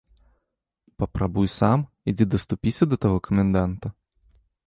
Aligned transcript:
Папрабуй 1.01 1.47
сам, 1.57 1.79
ідзі 2.13 2.25
даступіся 2.33 2.83
да 2.93 3.01
таго 3.05 3.17
каменданта. 3.27 3.87